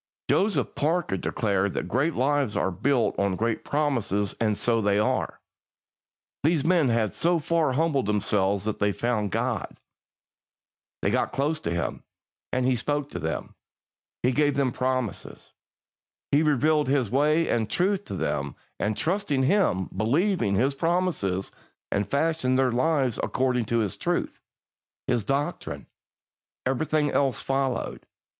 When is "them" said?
13.19-13.53, 14.55-14.71, 18.15-18.55